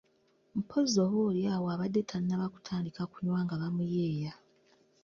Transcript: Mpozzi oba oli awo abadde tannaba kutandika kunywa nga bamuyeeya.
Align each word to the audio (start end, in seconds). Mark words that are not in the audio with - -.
Mpozzi 0.59 0.95
oba 1.05 1.17
oli 1.29 1.41
awo 1.53 1.67
abadde 1.75 2.01
tannaba 2.09 2.45
kutandika 2.53 3.01
kunywa 3.11 3.39
nga 3.43 3.55
bamuyeeya. 3.61 4.33